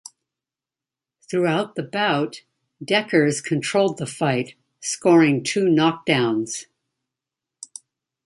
[1.29, 2.41] Throughout the bout,
[2.83, 6.65] Dekkers controlled the fight, scoring two knockdowns.